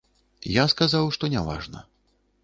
Я 0.53 0.63
сказаў, 0.71 1.11
што 1.17 1.29
няважна. 1.33 1.83